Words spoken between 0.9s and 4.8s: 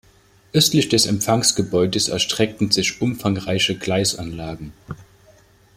Empfangsgebäudes erstreckten sich umfangreiche Gleisanlagen.